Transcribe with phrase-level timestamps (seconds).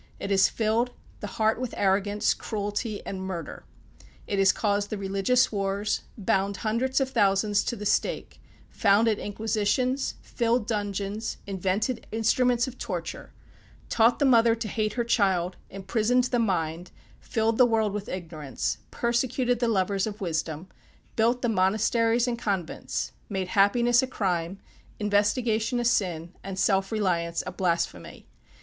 [0.19, 3.65] It has filled the heart with arrogance, cruelty and murder.
[4.25, 8.41] It has caused the religious wars; bound hundreds of thousands to the stake;
[8.71, 13.31] founded inquisitions; filled dungeons; invented instruments of torture;
[13.89, 16.89] taught the mother to hate her child; imprisoned the mind;
[17.19, 20.67] filled the world with ignorance; persecuted the lovers of wisdom;
[21.15, 24.57] built the monasteries and convents; made happiness a crime,
[24.99, 28.25] investigation a sin, and self reliance a blasphemy.